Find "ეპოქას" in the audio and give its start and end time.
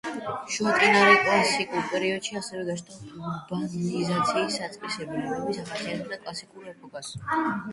6.75-7.13